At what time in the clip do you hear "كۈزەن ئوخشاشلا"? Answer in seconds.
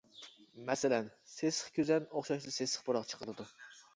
1.77-2.53